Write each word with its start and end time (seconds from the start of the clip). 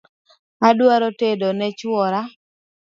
Adwa 0.67 0.95
tedo 1.19 1.49
ne 1.53 1.67
chwora 1.79 2.21